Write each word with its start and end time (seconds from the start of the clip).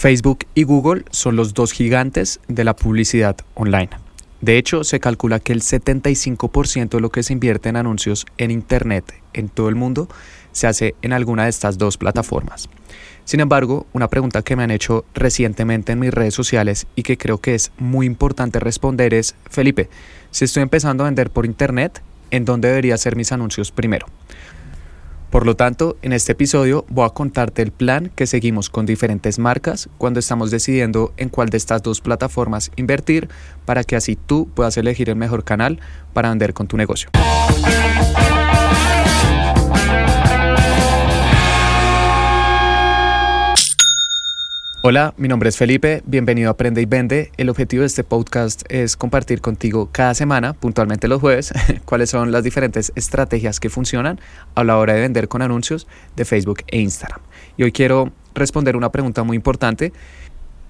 Facebook 0.00 0.46
y 0.54 0.62
Google 0.62 1.04
son 1.10 1.36
los 1.36 1.52
dos 1.52 1.72
gigantes 1.72 2.40
de 2.48 2.64
la 2.64 2.74
publicidad 2.74 3.36
online. 3.52 3.90
De 4.40 4.56
hecho, 4.56 4.82
se 4.82 4.98
calcula 4.98 5.40
que 5.40 5.52
el 5.52 5.60
75% 5.60 6.88
de 6.88 7.00
lo 7.02 7.10
que 7.10 7.22
se 7.22 7.34
invierte 7.34 7.68
en 7.68 7.76
anuncios 7.76 8.24
en 8.38 8.50
Internet 8.50 9.12
en 9.34 9.50
todo 9.50 9.68
el 9.68 9.74
mundo 9.74 10.08
se 10.52 10.66
hace 10.66 10.94
en 11.02 11.12
alguna 11.12 11.44
de 11.44 11.50
estas 11.50 11.76
dos 11.76 11.98
plataformas. 11.98 12.70
Sin 13.26 13.40
embargo, 13.40 13.86
una 13.92 14.08
pregunta 14.08 14.40
que 14.40 14.56
me 14.56 14.62
han 14.62 14.70
hecho 14.70 15.04
recientemente 15.12 15.92
en 15.92 15.98
mis 15.98 16.14
redes 16.14 16.32
sociales 16.32 16.86
y 16.96 17.02
que 17.02 17.18
creo 17.18 17.36
que 17.36 17.54
es 17.54 17.70
muy 17.76 18.06
importante 18.06 18.58
responder 18.58 19.12
es, 19.12 19.34
Felipe, 19.50 19.90
si 20.30 20.46
estoy 20.46 20.62
empezando 20.62 21.04
a 21.04 21.08
vender 21.08 21.28
por 21.28 21.44
Internet, 21.44 22.00
¿en 22.30 22.46
dónde 22.46 22.68
debería 22.68 22.94
hacer 22.94 23.16
mis 23.16 23.32
anuncios 23.32 23.70
primero? 23.70 24.06
Por 25.30 25.46
lo 25.46 25.54
tanto, 25.54 25.96
en 26.02 26.12
este 26.12 26.32
episodio 26.32 26.84
voy 26.88 27.06
a 27.06 27.10
contarte 27.10 27.62
el 27.62 27.70
plan 27.70 28.10
que 28.16 28.26
seguimos 28.26 28.68
con 28.68 28.84
diferentes 28.84 29.38
marcas 29.38 29.88
cuando 29.96 30.18
estamos 30.18 30.50
decidiendo 30.50 31.12
en 31.18 31.28
cuál 31.28 31.50
de 31.50 31.56
estas 31.56 31.84
dos 31.84 32.00
plataformas 32.00 32.72
invertir 32.74 33.28
para 33.64 33.84
que 33.84 33.94
así 33.94 34.16
tú 34.16 34.48
puedas 34.52 34.76
elegir 34.76 35.08
el 35.08 35.14
mejor 35.14 35.44
canal 35.44 35.78
para 36.12 36.30
vender 36.30 36.52
con 36.52 36.66
tu 36.66 36.76
negocio. 36.76 37.10
Hola, 44.82 45.12
mi 45.18 45.28
nombre 45.28 45.50
es 45.50 45.58
Felipe, 45.58 46.02
bienvenido 46.06 46.48
a 46.48 46.52
Aprende 46.52 46.80
y 46.80 46.86
Vende. 46.86 47.32
El 47.36 47.50
objetivo 47.50 47.82
de 47.82 47.86
este 47.88 48.02
podcast 48.02 48.62
es 48.70 48.96
compartir 48.96 49.42
contigo 49.42 49.90
cada 49.92 50.14
semana, 50.14 50.54
puntualmente 50.54 51.06
los 51.06 51.20
jueves, 51.20 51.52
cuáles 51.84 52.08
son 52.08 52.32
las 52.32 52.44
diferentes 52.44 52.90
estrategias 52.94 53.60
que 53.60 53.68
funcionan 53.68 54.20
a 54.54 54.64
la 54.64 54.78
hora 54.78 54.94
de 54.94 55.02
vender 55.02 55.28
con 55.28 55.42
anuncios 55.42 55.86
de 56.16 56.24
Facebook 56.24 56.62
e 56.68 56.80
Instagram. 56.80 57.20
Y 57.58 57.64
hoy 57.64 57.72
quiero 57.72 58.10
responder 58.34 58.74
una 58.74 58.90
pregunta 58.90 59.22
muy 59.22 59.36
importante 59.36 59.92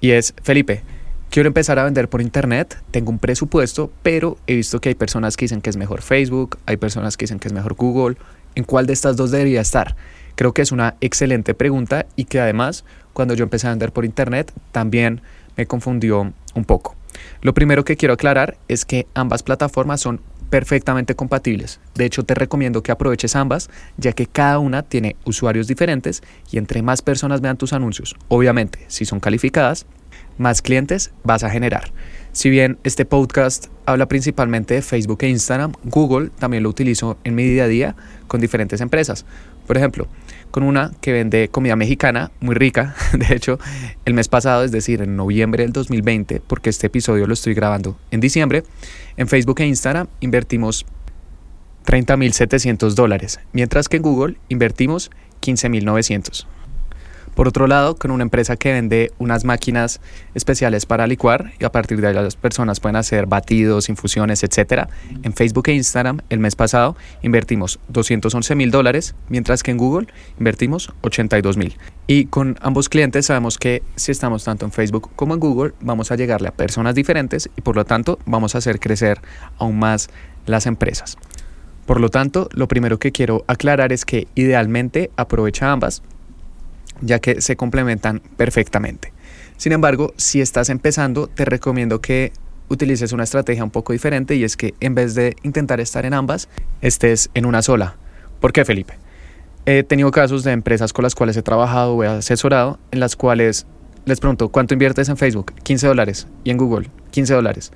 y 0.00 0.10
es, 0.10 0.34
Felipe, 0.42 0.82
quiero 1.30 1.46
empezar 1.46 1.78
a 1.78 1.84
vender 1.84 2.08
por 2.08 2.20
internet, 2.20 2.82
tengo 2.90 3.12
un 3.12 3.20
presupuesto, 3.20 3.92
pero 4.02 4.38
he 4.48 4.56
visto 4.56 4.80
que 4.80 4.88
hay 4.88 4.96
personas 4.96 5.36
que 5.36 5.44
dicen 5.44 5.60
que 5.60 5.70
es 5.70 5.76
mejor 5.76 6.02
Facebook, 6.02 6.58
hay 6.66 6.78
personas 6.78 7.16
que 7.16 7.26
dicen 7.26 7.38
que 7.38 7.46
es 7.46 7.54
mejor 7.54 7.74
Google. 7.74 8.16
¿En 8.56 8.64
cuál 8.64 8.86
de 8.86 8.92
estas 8.92 9.16
dos 9.16 9.30
debería 9.30 9.60
estar? 9.60 9.94
Creo 10.34 10.52
que 10.54 10.62
es 10.62 10.72
una 10.72 10.96
excelente 11.00 11.54
pregunta 11.54 12.06
y 12.16 12.24
que 12.24 12.40
además 12.40 12.84
cuando 13.20 13.34
yo 13.34 13.42
empecé 13.42 13.66
a 13.66 13.70
vender 13.70 13.92
por 13.92 14.06
internet 14.06 14.50
también 14.72 15.20
me 15.54 15.66
confundió 15.66 16.32
un 16.54 16.64
poco. 16.64 16.96
Lo 17.42 17.52
primero 17.52 17.84
que 17.84 17.98
quiero 17.98 18.14
aclarar 18.14 18.56
es 18.66 18.86
que 18.86 19.06
ambas 19.12 19.42
plataformas 19.42 20.00
son 20.00 20.22
perfectamente 20.48 21.14
compatibles. 21.14 21.80
De 21.94 22.06
hecho, 22.06 22.22
te 22.22 22.34
recomiendo 22.34 22.82
que 22.82 22.92
aproveches 22.92 23.36
ambas, 23.36 23.68
ya 23.98 24.12
que 24.12 24.26
cada 24.26 24.58
una 24.58 24.84
tiene 24.84 25.16
usuarios 25.26 25.66
diferentes 25.66 26.22
y 26.50 26.56
entre 26.56 26.80
más 26.80 27.02
personas 27.02 27.42
vean 27.42 27.58
tus 27.58 27.74
anuncios, 27.74 28.16
obviamente, 28.28 28.86
si 28.88 29.04
son 29.04 29.20
calificadas, 29.20 29.84
más 30.38 30.62
clientes 30.62 31.10
vas 31.22 31.44
a 31.44 31.50
generar. 31.50 31.92
Si 32.32 32.48
bien 32.48 32.78
este 32.84 33.04
podcast 33.04 33.66
habla 33.84 34.06
principalmente 34.06 34.72
de 34.72 34.80
Facebook 34.80 35.18
e 35.20 35.28
Instagram, 35.28 35.72
Google 35.84 36.30
también 36.38 36.62
lo 36.62 36.70
utilizo 36.70 37.18
en 37.24 37.34
mi 37.34 37.44
día 37.44 37.64
a 37.64 37.68
día 37.68 37.96
con 38.28 38.40
diferentes 38.40 38.80
empresas. 38.80 39.26
Por 39.70 39.76
ejemplo, 39.76 40.08
con 40.50 40.64
una 40.64 40.90
que 41.00 41.12
vende 41.12 41.48
comida 41.48 41.76
mexicana 41.76 42.32
muy 42.40 42.56
rica. 42.56 42.96
De 43.12 43.36
hecho, 43.36 43.60
el 44.04 44.14
mes 44.14 44.26
pasado, 44.26 44.64
es 44.64 44.72
decir, 44.72 45.00
en 45.00 45.14
noviembre 45.14 45.62
del 45.62 45.72
2020, 45.72 46.42
porque 46.44 46.70
este 46.70 46.88
episodio 46.88 47.28
lo 47.28 47.34
estoy 47.34 47.54
grabando 47.54 47.96
en 48.10 48.18
diciembre, 48.18 48.64
en 49.16 49.28
Facebook 49.28 49.60
e 49.60 49.66
Instagram 49.68 50.08
invertimos 50.18 50.86
30.700 51.86 52.94
dólares, 52.94 53.38
mientras 53.52 53.88
que 53.88 53.98
en 53.98 54.02
Google 54.02 54.38
invertimos 54.48 55.12
15.900. 55.40 56.46
Por 57.34 57.48
otro 57.48 57.66
lado, 57.66 57.96
con 57.96 58.10
una 58.10 58.22
empresa 58.22 58.56
que 58.56 58.72
vende 58.72 59.12
unas 59.18 59.44
máquinas 59.44 60.00
especiales 60.34 60.86
para 60.86 61.06
licuar 61.06 61.52
y 61.58 61.64
a 61.64 61.72
partir 61.72 62.00
de 62.00 62.08
ahí 62.08 62.14
las 62.14 62.36
personas 62.36 62.80
pueden 62.80 62.96
hacer 62.96 63.26
batidos, 63.26 63.88
infusiones, 63.88 64.42
etc. 64.42 64.88
En 65.22 65.32
Facebook 65.32 65.68
e 65.68 65.74
Instagram 65.74 66.20
el 66.28 66.38
mes 66.38 66.56
pasado 66.56 66.96
invertimos 67.22 67.78
211 67.88 68.54
mil 68.54 68.70
dólares, 68.70 69.14
mientras 69.28 69.62
que 69.62 69.70
en 69.70 69.78
Google 69.78 70.08
invertimos 70.38 70.92
82 71.02 71.56
mil. 71.56 71.76
Y 72.06 72.26
con 72.26 72.58
ambos 72.60 72.88
clientes 72.88 73.26
sabemos 73.26 73.56
que 73.56 73.82
si 73.96 74.12
estamos 74.12 74.44
tanto 74.44 74.64
en 74.64 74.72
Facebook 74.72 75.10
como 75.16 75.34
en 75.34 75.40
Google 75.40 75.72
vamos 75.80 76.10
a 76.10 76.16
llegarle 76.16 76.48
a 76.48 76.52
personas 76.52 76.94
diferentes 76.94 77.48
y 77.56 77.60
por 77.60 77.76
lo 77.76 77.84
tanto 77.84 78.18
vamos 78.26 78.54
a 78.54 78.58
hacer 78.58 78.80
crecer 78.80 79.20
aún 79.58 79.78
más 79.78 80.10
las 80.46 80.66
empresas. 80.66 81.16
Por 81.86 82.00
lo 82.00 82.08
tanto, 82.08 82.48
lo 82.52 82.68
primero 82.68 82.98
que 82.98 83.10
quiero 83.10 83.44
aclarar 83.48 83.92
es 83.92 84.04
que 84.04 84.28
idealmente 84.34 85.10
aprovecha 85.16 85.72
ambas 85.72 86.02
ya 87.00 87.18
que 87.18 87.40
se 87.40 87.56
complementan 87.56 88.20
perfectamente. 88.36 89.12
Sin 89.56 89.72
embargo, 89.72 90.14
si 90.16 90.40
estás 90.40 90.70
empezando, 90.70 91.26
te 91.26 91.44
recomiendo 91.44 92.00
que 92.00 92.32
utilices 92.68 93.12
una 93.12 93.24
estrategia 93.24 93.64
un 93.64 93.70
poco 93.70 93.92
diferente 93.92 94.34
y 94.36 94.44
es 94.44 94.56
que 94.56 94.74
en 94.80 94.94
vez 94.94 95.14
de 95.14 95.36
intentar 95.42 95.80
estar 95.80 96.06
en 96.06 96.14
ambas, 96.14 96.48
estés 96.80 97.30
en 97.34 97.44
una 97.44 97.62
sola. 97.62 97.96
¿Por 98.40 98.52
qué, 98.52 98.64
Felipe? 98.64 98.94
He 99.66 99.82
tenido 99.82 100.10
casos 100.10 100.44
de 100.44 100.52
empresas 100.52 100.92
con 100.92 101.02
las 101.02 101.14
cuales 101.14 101.36
he 101.36 101.42
trabajado 101.42 101.94
o 101.94 102.04
he 102.04 102.06
asesorado 102.06 102.78
en 102.90 103.00
las 103.00 103.16
cuales 103.16 103.66
les 104.06 104.18
pregunto, 104.18 104.48
¿cuánto 104.48 104.74
inviertes 104.74 105.08
en 105.08 105.16
Facebook? 105.16 105.52
15 105.62 105.88
dólares. 105.88 106.26
Y 106.42 106.50
en 106.50 106.56
Google, 106.56 106.88
15 107.10 107.34
dólares. 107.34 107.70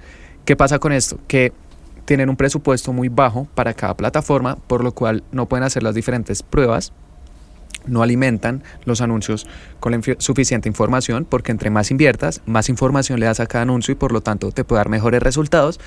¿Qué 0.44 0.56
pasa 0.56 0.78
con 0.78 0.92
esto? 0.92 1.18
Que 1.28 1.52
tienen 2.04 2.28
un 2.28 2.36
presupuesto 2.36 2.92
muy 2.92 3.08
bajo 3.08 3.46
para 3.54 3.74
cada 3.74 3.96
plataforma, 3.96 4.56
por 4.56 4.82
lo 4.82 4.92
cual 4.92 5.22
no 5.32 5.46
pueden 5.46 5.64
hacer 5.64 5.82
las 5.82 5.94
diferentes 5.94 6.42
pruebas 6.42 6.92
no 7.86 8.02
alimentan 8.02 8.62
los 8.84 9.00
anuncios 9.00 9.46
con 9.80 9.92
la 9.92 10.00
suficiente 10.18 10.68
información 10.68 11.26
porque 11.28 11.52
entre 11.52 11.70
más 11.70 11.90
inviertas, 11.90 12.42
más 12.46 12.68
información 12.68 13.20
le 13.20 13.26
das 13.26 13.40
a 13.40 13.46
cada 13.46 13.62
anuncio 13.62 13.92
y 13.92 13.94
por 13.96 14.12
lo 14.12 14.20
tanto 14.20 14.52
te 14.52 14.64
puede 14.64 14.80
dar 14.80 14.88
mejores 14.88 15.22
resultados 15.22 15.80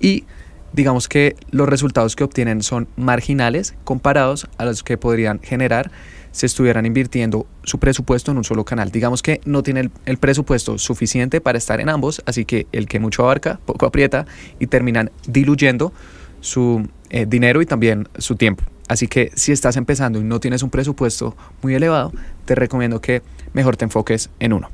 y 0.00 0.24
digamos 0.72 1.08
que 1.08 1.36
los 1.50 1.68
resultados 1.68 2.16
que 2.16 2.24
obtienen 2.24 2.62
son 2.62 2.88
marginales 2.96 3.74
comparados 3.84 4.48
a 4.58 4.64
los 4.64 4.82
que 4.82 4.98
podrían 4.98 5.40
generar 5.40 5.90
si 6.30 6.46
estuvieran 6.46 6.86
invirtiendo 6.86 7.46
su 7.64 7.78
presupuesto 7.78 8.30
en 8.30 8.38
un 8.38 8.44
solo 8.44 8.64
canal. 8.64 8.90
Digamos 8.90 9.22
que 9.22 9.40
no 9.44 9.62
tiene 9.62 9.90
el, 10.04 10.18
presupuesto 10.18 10.78
suficiente 10.78 11.40
para 11.40 11.58
estar 11.58 11.80
en 11.80 11.88
ambos, 11.88 12.22
así 12.26 12.44
que 12.44 12.66
el 12.72 12.86
que 12.86 13.00
mucho 13.00 13.24
abarca, 13.24 13.58
poco 13.64 13.86
aprieta 13.86 14.26
y 14.58 14.66
terminan 14.66 15.10
diluyendo 15.26 15.92
su 16.40 16.86
eh, 17.10 17.26
dinero 17.26 17.62
y 17.62 17.66
también 17.66 18.08
su 18.18 18.36
tiempo. 18.36 18.62
Así 18.88 19.06
que 19.06 19.30
si 19.34 19.52
estás 19.52 19.76
empezando 19.76 20.18
y 20.18 20.24
no 20.24 20.40
tienes 20.40 20.62
un 20.62 20.70
presupuesto 20.70 21.36
muy 21.62 21.74
elevado, 21.74 22.12
te 22.44 22.54
recomiendo 22.54 23.00
que 23.00 23.22
mejor 23.52 23.76
te 23.76 23.84
enfoques 23.84 24.30
en 24.40 24.54
uno. 24.54 24.70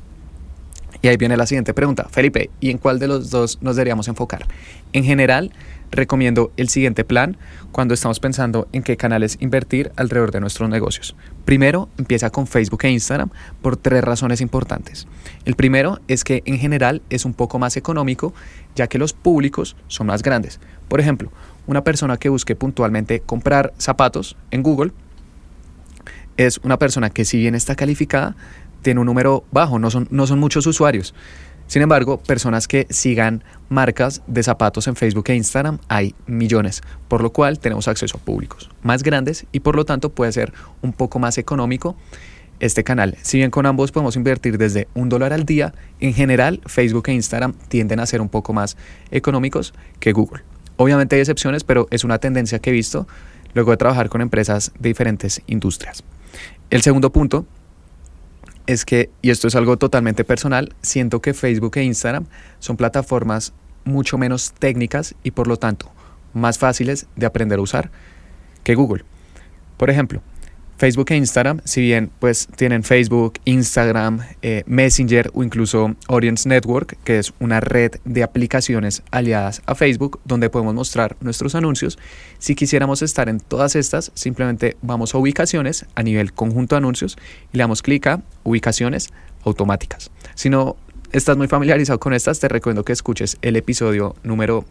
Y 1.02 1.08
ahí 1.08 1.18
viene 1.18 1.36
la 1.36 1.46
siguiente 1.46 1.74
pregunta. 1.74 2.06
Felipe, 2.10 2.48
¿y 2.60 2.70
en 2.70 2.78
cuál 2.78 2.98
de 2.98 3.08
los 3.08 3.28
dos 3.28 3.58
nos 3.60 3.76
deberíamos 3.76 4.08
enfocar? 4.08 4.46
En 4.94 5.04
general, 5.04 5.52
recomiendo 5.90 6.50
el 6.56 6.70
siguiente 6.70 7.04
plan 7.04 7.36
cuando 7.72 7.92
estamos 7.92 8.20
pensando 8.20 8.68
en 8.72 8.82
qué 8.82 8.96
canales 8.96 9.36
invertir 9.40 9.92
alrededor 9.96 10.30
de 10.30 10.40
nuestros 10.40 10.70
negocios. 10.70 11.14
Primero, 11.44 11.90
empieza 11.98 12.30
con 12.30 12.46
Facebook 12.46 12.84
e 12.84 12.90
Instagram 12.90 13.28
por 13.60 13.76
tres 13.76 14.02
razones 14.02 14.40
importantes. 14.40 15.06
El 15.44 15.56
primero 15.56 16.00
es 16.08 16.24
que 16.24 16.42
en 16.46 16.58
general 16.58 17.02
es 17.10 17.24
un 17.24 17.34
poco 17.34 17.58
más 17.58 17.76
económico 17.76 18.32
ya 18.74 18.86
que 18.86 18.98
los 18.98 19.12
públicos 19.12 19.76
son 19.88 20.06
más 20.06 20.22
grandes. 20.22 20.58
Por 20.88 21.00
ejemplo, 21.00 21.30
una 21.66 21.84
persona 21.84 22.16
que 22.16 22.28
busque 22.28 22.56
puntualmente 22.56 23.20
comprar 23.20 23.72
zapatos 23.78 24.36
en 24.50 24.62
Google 24.62 24.92
es 26.36 26.58
una 26.62 26.78
persona 26.78 27.10
que 27.10 27.24
si 27.24 27.38
bien 27.38 27.54
está 27.54 27.74
calificada, 27.76 28.36
tiene 28.82 29.00
un 29.00 29.06
número 29.06 29.44
bajo, 29.50 29.78
no 29.78 29.90
son, 29.90 30.08
no 30.10 30.26
son 30.26 30.38
muchos 30.38 30.66
usuarios. 30.66 31.14
Sin 31.66 31.80
embargo, 31.80 32.18
personas 32.18 32.68
que 32.68 32.86
sigan 32.90 33.42
marcas 33.70 34.22
de 34.26 34.42
zapatos 34.42 34.86
en 34.86 34.96
Facebook 34.96 35.24
e 35.28 35.34
Instagram 35.34 35.78
hay 35.88 36.14
millones, 36.26 36.82
por 37.08 37.22
lo 37.22 37.32
cual 37.32 37.58
tenemos 37.58 37.88
acceso 37.88 38.18
a 38.18 38.20
públicos 38.20 38.70
más 38.82 39.02
grandes 39.02 39.46
y 39.50 39.60
por 39.60 39.74
lo 39.74 39.84
tanto 39.84 40.10
puede 40.10 40.32
ser 40.32 40.52
un 40.82 40.92
poco 40.92 41.18
más 41.18 41.38
económico 41.38 41.96
este 42.60 42.84
canal. 42.84 43.16
Si 43.22 43.38
bien 43.38 43.50
con 43.50 43.66
ambos 43.66 43.92
podemos 43.92 44.16
invertir 44.16 44.58
desde 44.58 44.88
un 44.94 45.08
dólar 45.08 45.32
al 45.32 45.46
día, 45.46 45.74
en 46.00 46.12
general 46.12 46.60
Facebook 46.66 47.08
e 47.08 47.14
Instagram 47.14 47.54
tienden 47.68 47.98
a 48.00 48.06
ser 48.06 48.20
un 48.20 48.28
poco 48.28 48.52
más 48.52 48.76
económicos 49.10 49.72
que 50.00 50.12
Google. 50.12 50.53
Obviamente 50.76 51.16
hay 51.16 51.20
excepciones, 51.20 51.64
pero 51.64 51.86
es 51.90 52.04
una 52.04 52.18
tendencia 52.18 52.58
que 52.58 52.70
he 52.70 52.72
visto 52.72 53.06
luego 53.54 53.70
de 53.70 53.76
trabajar 53.76 54.08
con 54.08 54.20
empresas 54.20 54.72
de 54.78 54.88
diferentes 54.88 55.42
industrias. 55.46 56.02
El 56.70 56.82
segundo 56.82 57.12
punto 57.12 57.46
es 58.66 58.84
que, 58.84 59.10
y 59.22 59.30
esto 59.30 59.48
es 59.48 59.54
algo 59.54 59.76
totalmente 59.76 60.24
personal, 60.24 60.74
siento 60.82 61.20
que 61.20 61.34
Facebook 61.34 61.76
e 61.76 61.84
Instagram 61.84 62.26
son 62.58 62.76
plataformas 62.76 63.52
mucho 63.84 64.18
menos 64.18 64.52
técnicas 64.52 65.14
y 65.22 65.30
por 65.30 65.46
lo 65.46 65.58
tanto 65.58 65.90
más 66.32 66.58
fáciles 66.58 67.06
de 67.16 67.26
aprender 67.26 67.58
a 67.58 67.62
usar 67.62 67.90
que 68.64 68.74
Google. 68.74 69.04
Por 69.76 69.90
ejemplo, 69.90 70.22
Facebook 70.76 71.06
e 71.10 71.16
Instagram, 71.16 71.60
si 71.64 71.80
bien 71.80 72.10
pues 72.18 72.48
tienen 72.56 72.82
Facebook, 72.82 73.34
Instagram, 73.44 74.20
eh, 74.42 74.64
Messenger 74.66 75.30
o 75.32 75.42
incluso 75.42 75.94
Audience 76.08 76.48
Network, 76.48 76.96
que 77.04 77.18
es 77.18 77.32
una 77.38 77.60
red 77.60 77.92
de 78.04 78.22
aplicaciones 78.22 79.02
aliadas 79.10 79.62
a 79.66 79.74
Facebook 79.74 80.20
donde 80.24 80.50
podemos 80.50 80.74
mostrar 80.74 81.16
nuestros 81.20 81.54
anuncios. 81.54 81.98
Si 82.38 82.54
quisiéramos 82.54 83.02
estar 83.02 83.28
en 83.28 83.40
todas 83.40 83.76
estas, 83.76 84.10
simplemente 84.14 84.76
vamos 84.82 85.14
a 85.14 85.18
ubicaciones 85.18 85.86
a 85.94 86.02
nivel 86.02 86.32
conjunto 86.32 86.74
de 86.74 86.78
anuncios 86.78 87.16
y 87.52 87.56
le 87.56 87.62
damos 87.62 87.82
clic 87.82 88.06
a 88.06 88.22
ubicaciones 88.42 89.10
automáticas. 89.44 90.10
Si 90.34 90.50
no 90.50 90.76
estás 91.12 91.36
muy 91.36 91.46
familiarizado 91.46 92.00
con 92.00 92.12
estas, 92.12 92.40
te 92.40 92.48
recomiendo 92.48 92.84
que 92.84 92.92
escuches 92.92 93.38
el 93.42 93.56
episodio 93.56 94.16
número 94.24 94.64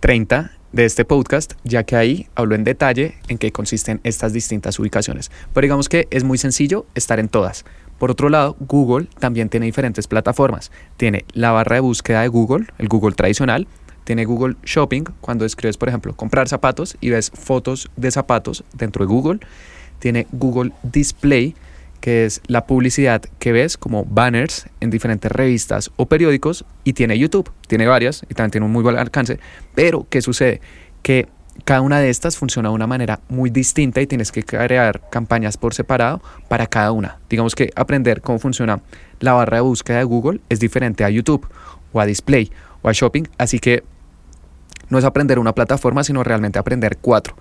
30 0.00 0.50
de 0.74 0.84
este 0.84 1.04
podcast, 1.04 1.52
ya 1.62 1.84
que 1.84 1.94
ahí 1.94 2.26
hablo 2.34 2.56
en 2.56 2.64
detalle 2.64 3.14
en 3.28 3.38
qué 3.38 3.52
consisten 3.52 4.00
estas 4.02 4.32
distintas 4.32 4.76
ubicaciones. 4.80 5.30
Pero 5.52 5.64
digamos 5.64 5.88
que 5.88 6.08
es 6.10 6.24
muy 6.24 6.36
sencillo 6.36 6.84
estar 6.96 7.20
en 7.20 7.28
todas. 7.28 7.64
Por 7.98 8.10
otro 8.10 8.28
lado, 8.28 8.56
Google 8.58 9.06
también 9.20 9.48
tiene 9.48 9.66
diferentes 9.66 10.08
plataformas. 10.08 10.72
Tiene 10.96 11.24
la 11.32 11.52
barra 11.52 11.76
de 11.76 11.80
búsqueda 11.80 12.22
de 12.22 12.28
Google, 12.28 12.66
el 12.78 12.88
Google 12.88 13.14
tradicional. 13.14 13.68
Tiene 14.02 14.24
Google 14.24 14.56
Shopping, 14.64 15.04
cuando 15.20 15.44
escribes, 15.44 15.76
por 15.76 15.88
ejemplo, 15.88 16.14
comprar 16.16 16.48
zapatos 16.48 16.96
y 17.00 17.10
ves 17.10 17.30
fotos 17.32 17.88
de 17.96 18.10
zapatos 18.10 18.64
dentro 18.72 19.06
de 19.06 19.12
Google. 19.12 19.40
Tiene 20.00 20.26
Google 20.32 20.72
Display, 20.82 21.54
que 22.04 22.26
es 22.26 22.42
la 22.48 22.66
publicidad 22.66 23.22
que 23.38 23.52
ves 23.52 23.78
como 23.78 24.04
banners 24.04 24.66
en 24.80 24.90
diferentes 24.90 25.32
revistas 25.32 25.90
o 25.96 26.04
periódicos 26.04 26.66
y 26.84 26.92
tiene 26.92 27.18
YouTube, 27.18 27.50
tiene 27.66 27.86
varias 27.86 28.26
y 28.28 28.34
también 28.34 28.50
tiene 28.50 28.66
un 28.66 28.72
muy 28.72 28.82
buen 28.82 28.98
alcance, 28.98 29.40
pero 29.74 30.06
¿qué 30.10 30.20
sucede? 30.20 30.60
Que 31.00 31.28
cada 31.64 31.80
una 31.80 32.00
de 32.00 32.10
estas 32.10 32.36
funciona 32.36 32.68
de 32.68 32.74
una 32.74 32.86
manera 32.86 33.20
muy 33.30 33.48
distinta 33.48 34.02
y 34.02 34.06
tienes 34.06 34.32
que 34.32 34.42
crear 34.42 35.08
campañas 35.08 35.56
por 35.56 35.72
separado 35.72 36.20
para 36.48 36.66
cada 36.66 36.92
una. 36.92 37.20
Digamos 37.30 37.54
que 37.54 37.70
aprender 37.74 38.20
cómo 38.20 38.38
funciona 38.38 38.82
la 39.20 39.32
barra 39.32 39.56
de 39.56 39.62
búsqueda 39.62 39.96
de 39.96 40.04
Google 40.04 40.42
es 40.50 40.60
diferente 40.60 41.04
a 41.04 41.08
YouTube 41.08 41.48
o 41.94 42.00
a 42.02 42.04
Display 42.04 42.52
o 42.82 42.90
a 42.90 42.92
Shopping, 42.92 43.24
así 43.38 43.60
que 43.60 43.82
no 44.90 44.98
es 44.98 45.06
aprender 45.06 45.38
una 45.38 45.54
plataforma, 45.54 46.04
sino 46.04 46.22
realmente 46.22 46.58
aprender 46.58 46.98
cuatro. 47.00 47.34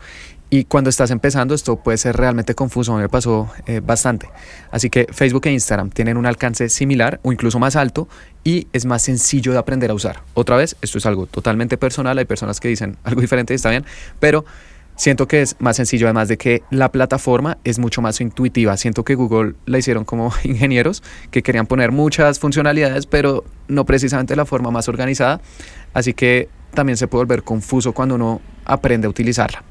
Y 0.54 0.66
cuando 0.66 0.92
estás 0.92 1.10
empezando 1.10 1.56
esto 1.56 1.78
puede 1.78 1.98
ser 1.98 2.16
realmente 2.16 2.54
confuso, 2.54 2.94
a 2.94 2.98
mí 2.98 3.02
me 3.02 3.10
pasó 3.10 3.52
eh, 3.66 3.82
bastante. 3.84 4.30
Así 4.70 4.92
que 4.92 5.08
Facebook 5.12 5.48
e 5.48 5.52
Instagram 5.52 5.90
tienen 5.90 6.16
un 6.16 6.28
alcance 6.28 6.70
similar 6.70 7.20
o 7.24 7.32
incluso 7.32 7.58
más 7.58 7.76
alto 7.76 8.08
y 8.44 8.68
es 8.72 8.86
más 8.86 9.02
sencillo 9.02 9.52
de 9.52 9.58
aprender 9.58 9.90
a 9.90 9.96
usar. 9.96 10.22
Otra 10.36 10.56
vez, 10.56 10.76
esto 10.84 11.00
es 11.00 11.08
algo 11.08 11.26
totalmente 11.26 11.76
personal, 11.76 12.20
hay 12.20 12.26
personas 12.26 12.60
que 12.60 12.68
dicen 12.68 12.98
algo 13.04 13.20
diferente, 13.20 13.56
está 13.56 13.72
bien, 13.72 13.84
pero 14.20 14.46
siento 14.96 15.28
que 15.28 15.42
es 15.42 15.56
más 15.58 15.76
sencillo 15.76 16.06
además 16.06 16.28
de 16.28 16.38
que 16.38 16.62
la 16.70 16.92
plataforma 16.92 17.58
es 17.64 17.80
mucho 17.80 18.04
más 18.04 18.22
intuitiva. 18.22 18.78
Siento 18.78 19.04
que 19.04 19.16
Google 19.16 19.56
la 19.66 19.80
hicieron 19.80 20.06
como 20.06 20.32
ingenieros 20.44 21.02
que 21.32 21.42
querían 21.42 21.66
poner 21.66 21.92
muchas 21.92 22.38
funcionalidades, 22.38 23.08
pero 23.08 23.44
no 23.68 23.86
precisamente 23.86 24.36
la 24.36 24.46
forma 24.46 24.70
más 24.70 24.88
organizada. 24.88 25.42
Así 25.96 26.14
que 26.14 26.48
también 26.76 26.98
se 26.98 27.08
puede 27.08 27.24
volver 27.24 27.42
confuso 27.42 27.94
cuando 27.94 28.14
uno 28.14 28.40
aprende 28.66 29.08
a 29.08 29.10
utilizarla. 29.10 29.64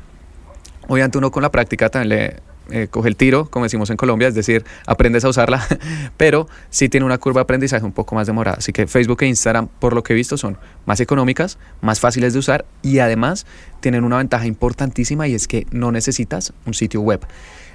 Obviamente 0.89 1.19
uno 1.19 1.31
con 1.31 1.43
la 1.43 1.51
práctica 1.51 1.89
también 1.89 2.09
le 2.09 2.37
eh, 2.71 2.87
coge 2.89 3.09
el 3.09 3.17
tiro, 3.17 3.51
como 3.51 3.65
decimos 3.65 3.91
en 3.91 3.97
Colombia, 3.97 4.29
es 4.29 4.35
decir, 4.35 4.65
aprendes 4.87 5.25
a 5.25 5.29
usarla, 5.29 5.67
pero 6.17 6.49
sí 6.71 6.89
tiene 6.89 7.05
una 7.05 7.19
curva 7.19 7.41
de 7.41 7.43
aprendizaje 7.43 7.85
un 7.85 7.93
poco 7.93 8.15
más 8.15 8.27
demorada. 8.27 8.59
Así 8.59 8.73
que 8.73 8.87
Facebook 8.87 9.23
e 9.23 9.27
Instagram, 9.27 9.69
por 9.79 9.95
lo 9.95 10.03
que 10.03 10.13
he 10.13 10.17
visto, 10.17 10.37
son 10.37 10.57
más 10.87 11.01
económicas, 11.01 11.59
más 11.81 12.01
fáciles 12.01 12.33
de 12.33 12.39
usar 12.39 12.65
y 12.81 13.01
además 13.01 13.47
tienen 13.81 14.05
una 14.05 14.19
ventaja 14.19 14.47
importantísima 14.47 15.27
y 15.29 15.35
es 15.35 15.49
que 15.49 15.67
no 15.71 15.93
necesitas 15.93 16.53
un 16.65 16.75
sitio 16.75 17.01
web. 17.01 17.21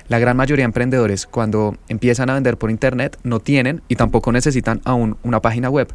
La 0.08 0.20
gran 0.20 0.38
mayoría 0.38 0.64
de 0.64 0.68
emprendedores 0.68 1.28
cuando 1.28 1.76
empiezan 1.90 2.30
a 2.30 2.34
vender 2.34 2.58
por 2.58 2.72
internet 2.72 3.18
no 3.24 3.42
tienen 3.42 3.82
y 3.90 3.98
tampoco 3.98 4.32
necesitan 4.32 4.80
aún 4.86 5.18
una 5.22 5.42
página 5.42 5.70
web. 5.70 5.90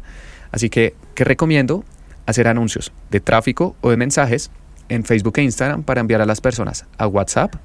Así 0.51 0.69
que, 0.69 0.93
¿qué 1.15 1.23
recomiendo? 1.23 1.83
Hacer 2.27 2.47
anuncios 2.47 2.93
de 3.09 3.19
tráfico 3.19 3.75
o 3.81 3.89
de 3.89 3.97
mensajes 3.97 4.51
en 4.89 5.03
Facebook 5.03 5.33
e 5.37 5.43
Instagram 5.43 5.83
para 5.83 6.01
enviar 6.01 6.21
a 6.21 6.25
las 6.25 6.41
personas 6.41 6.85
a 6.97 7.07
WhatsApp, 7.07 7.55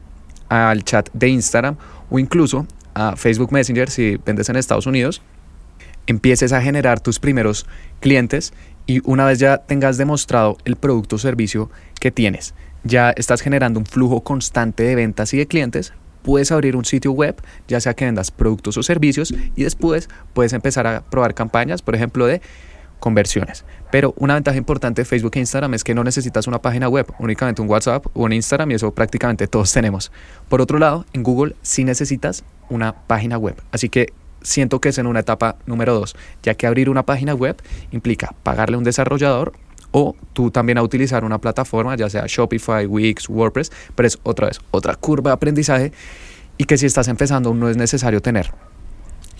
al 0.48 0.84
chat 0.84 1.08
de 1.12 1.28
Instagram 1.28 1.76
o 2.10 2.18
incluso 2.18 2.66
a 2.94 3.16
Facebook 3.16 3.52
Messenger 3.52 3.90
si 3.90 4.16
vendes 4.24 4.48
en 4.48 4.56
Estados 4.56 4.86
Unidos, 4.86 5.22
empieces 6.06 6.52
a 6.52 6.62
generar 6.62 7.00
tus 7.00 7.18
primeros 7.18 7.66
clientes 8.00 8.52
y 8.86 9.00
una 9.04 9.26
vez 9.26 9.38
ya 9.38 9.58
tengas 9.58 9.98
demostrado 9.98 10.56
el 10.64 10.76
producto 10.76 11.16
o 11.16 11.18
servicio 11.18 11.70
que 12.00 12.10
tienes, 12.10 12.54
ya 12.82 13.10
estás 13.10 13.42
generando 13.42 13.78
un 13.78 13.86
flujo 13.86 14.22
constante 14.22 14.82
de 14.82 14.94
ventas 14.94 15.34
y 15.34 15.36
de 15.36 15.46
clientes, 15.46 15.92
puedes 16.22 16.50
abrir 16.52 16.76
un 16.76 16.84
sitio 16.84 17.12
web, 17.12 17.36
ya 17.68 17.80
sea 17.80 17.94
que 17.94 18.04
vendas 18.04 18.30
productos 18.30 18.76
o 18.76 18.82
servicios 18.82 19.34
y 19.56 19.64
después 19.64 20.08
puedes 20.32 20.52
empezar 20.52 20.86
a 20.86 21.02
probar 21.02 21.34
campañas, 21.34 21.82
por 21.82 21.94
ejemplo, 21.94 22.26
de 22.26 22.40
conversiones. 23.00 23.64
Pero 23.90 24.14
una 24.16 24.34
ventaja 24.34 24.56
importante 24.56 25.02
de 25.02 25.06
Facebook 25.06 25.32
e 25.34 25.40
Instagram 25.40 25.74
es 25.74 25.84
que 25.84 25.94
no 25.94 26.04
necesitas 26.04 26.46
una 26.46 26.60
página 26.60 26.88
web, 26.88 27.06
únicamente 27.18 27.62
un 27.62 27.68
WhatsApp 27.68 28.06
o 28.14 28.24
un 28.24 28.32
Instagram 28.32 28.70
y 28.70 28.74
eso 28.74 28.92
prácticamente 28.92 29.46
todos 29.46 29.72
tenemos. 29.72 30.12
Por 30.48 30.60
otro 30.60 30.78
lado, 30.78 31.06
en 31.12 31.22
Google 31.22 31.56
sí 31.62 31.84
necesitas 31.84 32.44
una 32.68 32.92
página 32.92 33.38
web. 33.38 33.56
Así 33.72 33.88
que 33.88 34.12
siento 34.42 34.80
que 34.80 34.90
es 34.90 34.98
en 34.98 35.06
una 35.06 35.20
etapa 35.20 35.56
número 35.66 35.94
dos, 35.94 36.16
ya 36.42 36.54
que 36.54 36.66
abrir 36.66 36.90
una 36.90 37.04
página 37.04 37.34
web 37.34 37.56
implica 37.90 38.34
pagarle 38.42 38.76
a 38.76 38.78
un 38.78 38.84
desarrollador 38.84 39.52
o 39.90 40.16
tú 40.32 40.50
también 40.50 40.78
a 40.78 40.82
utilizar 40.82 41.24
una 41.24 41.38
plataforma, 41.38 41.96
ya 41.96 42.10
sea 42.10 42.24
Shopify, 42.26 42.86
Wix, 42.86 43.28
WordPress, 43.28 43.72
pero 43.94 44.06
es 44.06 44.18
otra 44.22 44.48
vez 44.48 44.60
otra 44.70 44.94
curva 44.96 45.30
de 45.30 45.34
aprendizaje 45.34 45.92
y 46.58 46.64
que 46.64 46.76
si 46.76 46.86
estás 46.86 47.08
empezando 47.08 47.54
no 47.54 47.68
es 47.68 47.76
necesario 47.76 48.20
tener. 48.20 48.52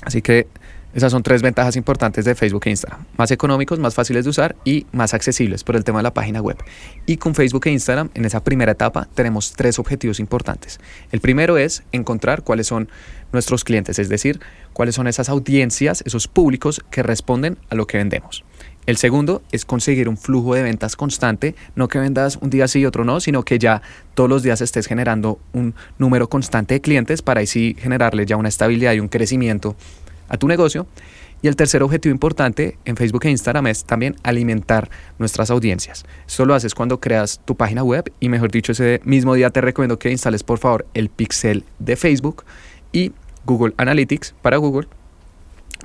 Así 0.03 0.23
que 0.23 0.47
esas 0.95 1.13
son 1.13 1.23
tres 1.23 1.43
ventajas 1.43 1.77
importantes 1.77 2.25
de 2.25 2.35
Facebook 2.35 2.63
e 2.65 2.71
Instagram. 2.71 3.05
Más 3.17 3.31
económicos, 3.31 3.79
más 3.79 3.95
fáciles 3.95 4.25
de 4.25 4.31
usar 4.31 4.57
y 4.65 4.87
más 4.93 5.13
accesibles 5.13 5.63
por 5.63 5.77
el 5.77 5.85
tema 5.85 5.99
de 5.99 6.05
la 6.05 6.15
página 6.15 6.41
web. 6.41 6.57
Y 7.05 7.19
con 7.19 7.35
Facebook 7.35 7.67
e 7.67 7.71
Instagram, 7.71 8.11
en 8.15 8.25
esa 8.25 8.43
primera 8.43 8.73
etapa, 8.73 9.07
tenemos 9.15 9.53
tres 9.53 9.79
objetivos 9.79 10.19
importantes. 10.19 10.81
El 11.13 11.21
primero 11.21 11.59
es 11.59 11.83
encontrar 11.93 12.43
cuáles 12.43 12.67
son 12.67 12.89
nuestros 13.33 13.65
clientes, 13.65 13.99
es 13.99 14.09
decir, 14.09 14.41
cuáles 14.73 14.95
son 14.95 15.07
esas 15.07 15.29
audiencias, 15.29 16.03
esos 16.07 16.27
públicos 16.27 16.83
que 16.91 17.03
responden 17.03 17.59
a 17.69 17.75
lo 17.75 17.87
que 17.87 17.99
vendemos. 17.99 18.45
El 18.87 18.97
segundo 18.97 19.43
es 19.53 19.67
conseguir 19.67 20.09
un 20.09 20.17
flujo 20.17 20.55
de 20.55 20.63
ventas 20.63 20.97
constante, 20.97 21.55
no 21.77 21.89
que 21.89 21.99
vendas 21.99 22.39
un 22.41 22.49
día 22.49 22.67
sí 22.69 22.81
y 22.81 22.87
otro 22.87 23.05
no, 23.05 23.21
sino 23.21 23.43
que 23.43 23.59
ya 23.59 23.83
todos 24.15 24.31
los 24.31 24.43
días 24.43 24.63
estés 24.63 24.87
generando 24.87 25.39
un 25.53 25.75
número 25.99 26.31
constante 26.31 26.73
de 26.73 26.81
clientes 26.81 27.21
para 27.21 27.43
así 27.43 27.77
generarle 27.79 28.25
ya 28.25 28.39
una 28.39 28.49
estabilidad 28.49 28.95
y 28.95 29.01
un 29.01 29.09
crecimiento 29.09 29.77
a 30.29 30.37
tu 30.37 30.49
negocio. 30.49 30.87
Y 31.41 31.47
el 31.47 31.55
tercer 31.55 31.83
objetivo 31.83 32.13
importante 32.13 32.79
en 32.85 32.97
Facebook 32.97 33.25
e 33.25 33.31
Instagram 33.31 33.69
es 33.69 33.85
también 33.85 34.17
alimentar 34.25 34.91
nuestras 35.19 35.51
audiencias. 35.51 36.05
Esto 36.27 36.45
lo 36.45 36.55
haces 36.55 36.75
cuando 36.75 36.99
creas 36.99 37.41
tu 37.45 37.57
página 37.57 37.85
web 37.85 38.13
y 38.19 38.29
mejor 38.29 38.51
dicho 38.51 38.73
ese 38.73 39.01
mismo 39.05 39.35
día 39.35 39.51
te 39.51 39.61
recomiendo 39.61 39.99
que 39.99 40.11
instales 40.11 40.43
por 40.43 40.59
favor 40.59 40.87
el 40.95 41.11
pixel 41.11 41.65
de 41.79 41.95
Facebook 41.95 42.45
y 42.93 43.13
Google 43.47 43.73
Analytics 43.77 44.35
para 44.43 44.57
Google 44.57 44.89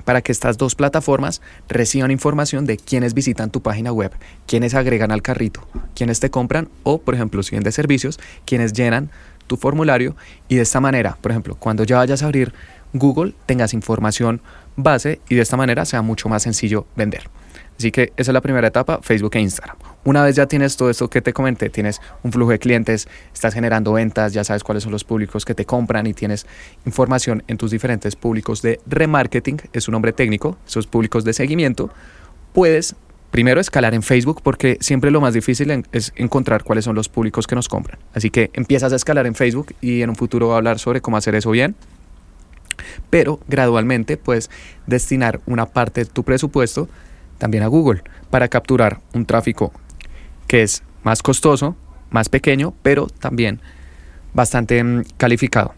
para 0.04 0.22
que 0.22 0.32
estas 0.32 0.58
dos 0.58 0.74
plataformas 0.74 1.40
reciban 1.68 2.10
información 2.10 2.66
de 2.66 2.76
quiénes 2.76 3.14
visitan 3.14 3.50
tu 3.50 3.62
página 3.62 3.92
web, 3.92 4.12
quiénes 4.46 4.74
agregan 4.74 5.12
al 5.12 5.22
carrito, 5.22 5.66
quiénes 5.94 6.20
te 6.20 6.30
compran 6.30 6.68
o, 6.82 6.98
por 6.98 7.14
ejemplo, 7.14 7.42
si 7.42 7.56
de 7.56 7.72
servicios, 7.72 8.18
quiénes 8.44 8.72
llenan 8.72 9.10
tu 9.46 9.56
formulario 9.56 10.16
y 10.48 10.56
de 10.56 10.62
esta 10.62 10.80
manera, 10.80 11.16
por 11.20 11.30
ejemplo, 11.30 11.56
cuando 11.56 11.84
ya 11.84 11.98
vayas 11.98 12.22
a 12.22 12.26
abrir 12.26 12.52
Google 12.92 13.34
tengas 13.46 13.74
información 13.74 14.40
base 14.76 15.20
y 15.28 15.34
de 15.34 15.42
esta 15.42 15.56
manera 15.56 15.84
sea 15.84 16.02
mucho 16.02 16.28
más 16.28 16.42
sencillo 16.42 16.86
vender. 16.96 17.28
Así 17.78 17.90
que 17.90 18.12
esa 18.16 18.30
es 18.30 18.34
la 18.34 18.40
primera 18.40 18.68
etapa, 18.68 19.00
Facebook 19.02 19.32
e 19.34 19.40
Instagram. 19.40 19.76
Una 20.04 20.22
vez 20.22 20.36
ya 20.36 20.46
tienes 20.46 20.76
todo 20.76 20.90
esto 20.90 21.08
que 21.08 21.22
te 21.22 21.32
comenté, 21.32 21.70
tienes 21.70 22.00
un 22.22 22.30
flujo 22.30 22.52
de 22.52 22.58
clientes, 22.58 23.08
estás 23.32 23.54
generando 23.54 23.92
ventas, 23.94 24.32
ya 24.32 24.44
sabes 24.44 24.62
cuáles 24.62 24.84
son 24.84 24.92
los 24.92 25.02
públicos 25.02 25.44
que 25.44 25.54
te 25.54 25.64
compran 25.64 26.06
y 26.06 26.14
tienes 26.14 26.46
información 26.84 27.42
en 27.48 27.56
tus 27.56 27.70
diferentes 27.70 28.14
públicos 28.14 28.62
de 28.62 28.80
remarketing, 28.86 29.56
es 29.72 29.88
un 29.88 29.92
nombre 29.92 30.12
técnico, 30.12 30.56
esos 30.66 30.86
públicos 30.86 31.24
de 31.24 31.32
seguimiento, 31.32 31.90
puedes 32.52 32.94
primero 33.34 33.60
escalar 33.60 33.94
en 33.94 34.04
Facebook 34.04 34.42
porque 34.44 34.78
siempre 34.78 35.10
lo 35.10 35.20
más 35.20 35.34
difícil 35.34 35.82
es 35.90 36.12
encontrar 36.14 36.62
cuáles 36.62 36.84
son 36.84 36.94
los 36.94 37.08
públicos 37.08 37.48
que 37.48 37.56
nos 37.56 37.68
compran. 37.68 37.98
Así 38.14 38.30
que 38.30 38.50
empiezas 38.52 38.92
a 38.92 38.96
escalar 38.96 39.26
en 39.26 39.34
Facebook 39.34 39.74
y 39.80 40.02
en 40.02 40.10
un 40.10 40.14
futuro 40.14 40.46
voy 40.46 40.54
a 40.54 40.58
hablar 40.58 40.78
sobre 40.78 41.00
cómo 41.00 41.16
hacer 41.16 41.34
eso 41.34 41.50
bien 41.50 41.74
pero 43.10 43.40
gradualmente 43.48 44.16
puedes 44.16 44.50
destinar 44.86 45.40
una 45.46 45.66
parte 45.66 46.04
de 46.04 46.06
tu 46.06 46.22
presupuesto 46.22 46.88
también 47.38 47.64
a 47.64 47.66
Google 47.66 48.04
para 48.30 48.46
capturar 48.46 49.00
un 49.14 49.26
tráfico 49.26 49.72
que 50.46 50.62
es 50.62 50.84
más 51.02 51.20
costoso, 51.20 51.74
más 52.10 52.28
pequeño, 52.28 52.72
pero 52.84 53.08
también 53.08 53.60
bastante 54.32 54.82
mm, 54.82 55.04
calificado. 55.16 55.74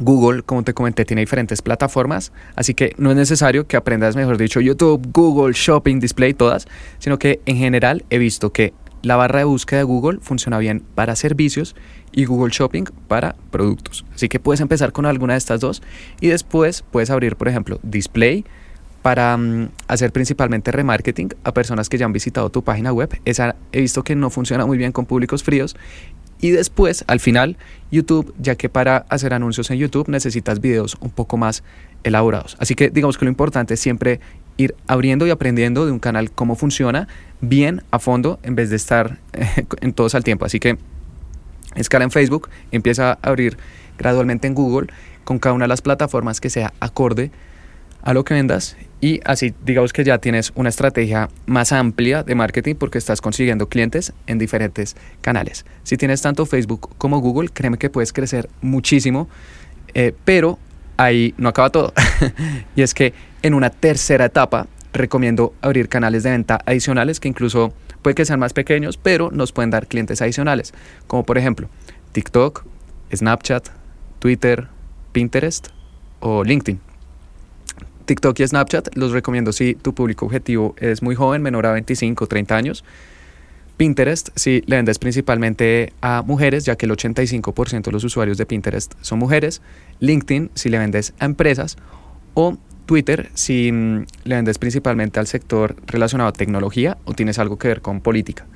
Google, 0.00 0.42
como 0.42 0.62
te 0.62 0.74
comenté, 0.74 1.04
tiene 1.04 1.20
diferentes 1.20 1.62
plataformas, 1.62 2.32
así 2.56 2.74
que 2.74 2.94
no 2.98 3.10
es 3.10 3.16
necesario 3.16 3.66
que 3.66 3.76
aprendas, 3.76 4.16
mejor 4.16 4.38
dicho, 4.38 4.60
YouTube, 4.60 5.08
Google, 5.12 5.52
Shopping, 5.54 6.00
Display, 6.00 6.34
todas, 6.34 6.66
sino 6.98 7.18
que 7.18 7.40
en 7.46 7.56
general 7.56 8.04
he 8.10 8.18
visto 8.18 8.52
que 8.52 8.72
la 9.02 9.16
barra 9.16 9.40
de 9.40 9.44
búsqueda 9.44 9.78
de 9.78 9.84
Google 9.84 10.18
funciona 10.20 10.58
bien 10.58 10.82
para 10.94 11.16
servicios 11.16 11.76
y 12.12 12.24
Google 12.24 12.50
Shopping 12.52 12.84
para 13.06 13.36
productos. 13.50 14.04
Así 14.14 14.28
que 14.28 14.40
puedes 14.40 14.60
empezar 14.60 14.92
con 14.92 15.06
alguna 15.06 15.34
de 15.34 15.38
estas 15.38 15.60
dos 15.60 15.82
y 16.20 16.28
después 16.28 16.84
puedes 16.90 17.10
abrir, 17.10 17.36
por 17.36 17.48
ejemplo, 17.48 17.78
Display 17.82 18.44
para 19.02 19.36
mm, 19.36 19.70
hacer 19.86 20.12
principalmente 20.12 20.72
remarketing 20.72 21.30
a 21.44 21.54
personas 21.54 21.88
que 21.88 21.98
ya 21.98 22.06
han 22.06 22.12
visitado 22.12 22.50
tu 22.50 22.62
página 22.62 22.92
web. 22.92 23.20
Esa 23.24 23.56
he 23.72 23.80
visto 23.80 24.02
que 24.02 24.16
no 24.16 24.30
funciona 24.30 24.66
muy 24.66 24.78
bien 24.78 24.92
con 24.92 25.06
públicos 25.06 25.42
fríos. 25.42 25.76
Y 26.40 26.50
después, 26.50 27.04
al 27.08 27.20
final, 27.20 27.56
YouTube, 27.90 28.34
ya 28.38 28.54
que 28.54 28.68
para 28.68 28.98
hacer 29.08 29.34
anuncios 29.34 29.70
en 29.70 29.78
YouTube 29.78 30.08
necesitas 30.08 30.60
videos 30.60 30.96
un 31.00 31.10
poco 31.10 31.36
más 31.36 31.64
elaborados. 32.04 32.56
Así 32.60 32.74
que 32.74 32.90
digamos 32.90 33.18
que 33.18 33.24
lo 33.24 33.30
importante 33.30 33.74
es 33.74 33.80
siempre 33.80 34.20
ir 34.56 34.74
abriendo 34.86 35.26
y 35.26 35.30
aprendiendo 35.30 35.86
de 35.86 35.92
un 35.92 35.98
canal 35.98 36.30
cómo 36.30 36.56
funciona 36.56 37.08
bien 37.40 37.82
a 37.90 37.98
fondo 37.98 38.38
en 38.42 38.54
vez 38.54 38.70
de 38.70 38.76
estar 38.76 39.18
en 39.80 39.92
todos 39.92 40.14
al 40.14 40.24
tiempo. 40.24 40.44
Así 40.44 40.60
que 40.60 40.78
escala 41.74 42.04
en 42.04 42.10
Facebook, 42.10 42.48
empieza 42.70 43.12
a 43.12 43.18
abrir 43.22 43.56
gradualmente 43.96 44.46
en 44.46 44.54
Google 44.54 44.88
con 45.24 45.38
cada 45.38 45.54
una 45.54 45.64
de 45.64 45.68
las 45.68 45.82
plataformas 45.82 46.40
que 46.40 46.50
sea 46.50 46.72
acorde 46.80 47.30
a 48.02 48.14
lo 48.14 48.24
que 48.24 48.34
vendas 48.34 48.76
y 49.00 49.20
así 49.24 49.54
digamos 49.64 49.92
que 49.92 50.04
ya 50.04 50.18
tienes 50.18 50.52
una 50.54 50.68
estrategia 50.68 51.28
más 51.46 51.72
amplia 51.72 52.22
de 52.22 52.34
marketing 52.34 52.74
porque 52.74 52.98
estás 52.98 53.20
consiguiendo 53.20 53.68
clientes 53.68 54.12
en 54.26 54.38
diferentes 54.38 54.96
canales. 55.20 55.64
Si 55.84 55.96
tienes 55.96 56.20
tanto 56.20 56.46
Facebook 56.46 56.90
como 56.98 57.20
Google, 57.20 57.48
créeme 57.48 57.78
que 57.78 57.90
puedes 57.90 58.12
crecer 58.12 58.48
muchísimo, 58.60 59.28
eh, 59.94 60.14
pero 60.24 60.58
ahí 60.96 61.34
no 61.38 61.48
acaba 61.48 61.70
todo. 61.70 61.92
y 62.76 62.82
es 62.82 62.92
que 62.92 63.14
en 63.42 63.54
una 63.54 63.70
tercera 63.70 64.24
etapa 64.24 64.66
recomiendo 64.92 65.54
abrir 65.60 65.88
canales 65.88 66.24
de 66.24 66.30
venta 66.30 66.60
adicionales 66.66 67.20
que 67.20 67.28
incluso 67.28 67.72
puede 68.02 68.14
que 68.14 68.24
sean 68.24 68.40
más 68.40 68.52
pequeños, 68.52 68.96
pero 68.96 69.30
nos 69.30 69.52
pueden 69.52 69.70
dar 69.70 69.86
clientes 69.86 70.20
adicionales, 70.22 70.72
como 71.06 71.24
por 71.24 71.38
ejemplo 71.38 71.68
TikTok, 72.12 72.64
Snapchat, 73.14 73.68
Twitter, 74.18 74.68
Pinterest 75.12 75.68
o 76.20 76.42
LinkedIn. 76.42 76.87
TikTok 78.08 78.40
y 78.40 78.48
Snapchat 78.48 78.96
los 78.96 79.12
recomiendo 79.12 79.52
si 79.52 79.74
tu 79.74 79.94
público 79.94 80.24
objetivo 80.24 80.74
es 80.78 81.02
muy 81.02 81.14
joven, 81.14 81.42
menor 81.42 81.66
a 81.66 81.72
25 81.72 82.24
o 82.24 82.26
30 82.26 82.56
años. 82.56 82.82
Pinterest 83.76 84.30
si 84.34 84.62
le 84.66 84.76
vendes 84.76 84.98
principalmente 84.98 85.92
a 86.00 86.22
mujeres, 86.22 86.64
ya 86.64 86.76
que 86.76 86.86
el 86.86 86.92
85% 86.92 87.82
de 87.82 87.92
los 87.92 88.04
usuarios 88.04 88.38
de 88.38 88.46
Pinterest 88.46 88.94
son 89.02 89.18
mujeres. 89.18 89.60
LinkedIn 90.00 90.50
si 90.54 90.70
le 90.70 90.78
vendes 90.78 91.12
a 91.18 91.26
empresas. 91.26 91.76
O 92.32 92.56
Twitter 92.86 93.28
si 93.34 93.70
mm, 93.70 94.06
le 94.24 94.36
vendes 94.36 94.56
principalmente 94.56 95.20
al 95.20 95.26
sector 95.26 95.76
relacionado 95.86 96.30
a 96.30 96.32
tecnología 96.32 96.96
o 97.04 97.12
tienes 97.12 97.38
algo 97.38 97.58
que 97.58 97.68
ver 97.68 97.82
con 97.82 98.00
política. 98.00 98.46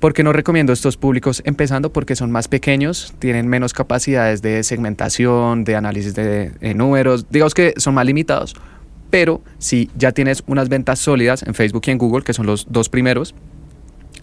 ¿Por 0.00 0.12
qué 0.12 0.22
no 0.22 0.34
recomiendo 0.34 0.74
estos 0.74 0.98
públicos? 0.98 1.42
Empezando 1.46 1.90
porque 1.90 2.16
son 2.16 2.30
más 2.30 2.48
pequeños, 2.48 3.14
tienen 3.18 3.48
menos 3.48 3.72
capacidades 3.72 4.42
de 4.42 4.62
segmentación, 4.62 5.64
de 5.64 5.74
análisis 5.74 6.14
de, 6.14 6.52
números, 6.74 7.26
digamos 7.30 7.54
que 7.54 7.72
son 7.78 7.94
más 7.94 8.04
limitados. 8.04 8.54
Pero 9.08 9.40
si 9.58 9.90
ya 9.96 10.12
tienes 10.12 10.44
unas 10.46 10.68
ventas 10.68 10.98
sólidas 10.98 11.42
en 11.44 11.54
Facebook 11.54 11.82
y 11.86 11.92
en 11.92 11.98
Google, 11.98 12.24
que 12.24 12.34
son 12.34 12.44
los 12.44 12.66
dos 12.70 12.90
primeros, 12.90 13.34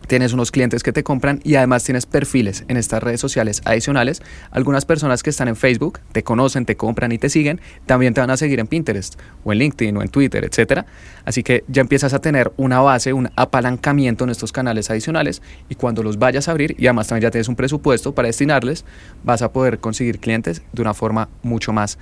tienes 0.08 0.34
unos 0.34 0.52
clientes 0.52 0.84
que 0.84 0.92
te 0.92 1.04
compran 1.04 1.40
y 1.44 1.56
además 1.56 1.84
tienes 1.84 2.06
perfiles 2.06 2.66
en 2.68 2.78
estas 2.78 3.02
redes 3.02 3.20
sociales 3.20 3.62
adicionales. 3.66 4.22
Algunas 4.52 4.86
personas 4.86 5.24
que 5.24 5.30
están 5.30 5.48
en 5.48 5.56
Facebook 5.56 6.00
te 6.12 6.24
conocen, 6.24 6.66
te 6.66 6.76
compran 6.76 7.12
y 7.12 7.18
te 7.18 7.30
siguen, 7.30 7.62
también 7.86 8.14
te 8.14 8.22
van 8.22 8.30
a 8.30 8.38
seguir 8.38 8.60
en 8.60 8.68
Pinterest 8.68 9.20
o 9.44 9.52
en 9.52 9.60
LinkedIn 9.60 9.98
o 9.98 10.02
en 10.02 10.10
Twitter, 10.10 10.44
etc. 10.44 10.86
Así 11.26 11.44
que 11.44 11.64
ya 11.68 11.82
empiezas 11.82 12.14
a 12.14 12.20
tener 12.20 12.52
una 12.58 12.80
base, 12.80 13.14
un 13.14 13.30
apalancamiento 13.36 14.24
en 14.24 14.30
estos 14.30 14.52
canales 14.52 14.90
adicionales 14.90 15.42
y 15.70 15.76
cuando 15.76 16.04
los 16.04 16.18
vayas 16.18 16.48
a 16.48 16.52
abrir 16.52 16.76
y 16.78 16.88
además 16.88 17.08
también 17.08 17.24
ya 17.24 17.32
tienes 17.32 17.48
un 17.48 17.56
presupuesto 17.56 18.14
para 18.14 18.28
destinarles, 18.28 18.86
vas 19.24 19.42
a 19.42 19.52
poder 19.52 19.80
conseguir 19.80 20.20
clientes 20.20 20.62
de 20.72 20.82
una 20.82 20.94
forma 20.94 21.30
mucho 21.42 21.74
más 21.74 21.98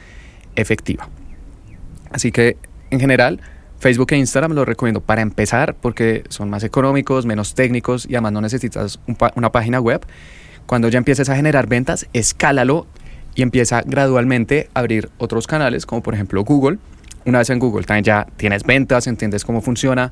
efectiva. 0.56 1.10
Así 2.12 2.32
que 2.32 2.58
en 2.90 3.00
general, 3.00 3.40
Facebook 3.82 4.14
e 4.14 4.18
Instagram 4.18 4.54
los 4.54 4.68
recomiendo 4.68 5.02
para 5.02 5.24
empezar 5.24 5.74
porque 5.74 6.24
son 6.30 6.52
más 6.52 6.64
económicos, 6.64 7.26
menos 7.26 7.56
técnicos 7.56 8.06
y 8.08 8.14
además 8.14 8.34
no 8.34 8.42
necesitas 8.42 9.00
una 9.36 9.52
página 9.52 9.82
web. 9.82 10.06
Cuando 10.68 10.88
ya 10.88 11.00
empieces 11.00 11.30
a 11.30 11.36
generar 11.36 11.68
ventas, 11.68 12.08
escálalo 12.14 12.86
y 13.34 13.42
empieza 13.42 13.82
gradualmente 13.84 14.70
a 14.76 14.82
abrir 14.82 15.10
otros 15.18 15.48
canales, 15.48 15.88
como 15.88 16.04
por 16.04 16.14
ejemplo 16.14 16.44
Google. 16.44 16.78
Una 17.26 17.40
vez 17.40 17.50
en 17.50 17.58
Google 17.58 17.84
también 17.84 18.04
ya 18.04 18.28
tienes 18.38 18.64
ventas, 18.64 19.08
entiendes 19.08 19.44
cómo 19.44 19.62
funciona. 19.62 20.12